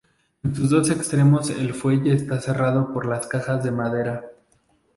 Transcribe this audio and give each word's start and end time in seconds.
En 0.43 0.55
sus 0.55 0.71
dos 0.71 0.89
extremos 0.89 1.51
el 1.51 1.75
fuelle 1.75 2.15
está 2.15 2.41
cerrado 2.41 2.91
por 2.91 3.05
las 3.05 3.27
cajas 3.27 3.63
de 3.63 3.69
madera. 3.69 4.31